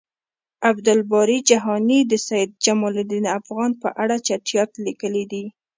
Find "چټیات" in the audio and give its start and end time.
4.27-4.71